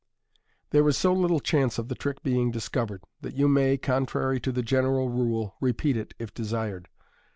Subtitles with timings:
[0.71, 4.51] There is so little chance of the trick being discovered, that you may, contrary to
[4.51, 6.89] the general rule, repeat it if desired.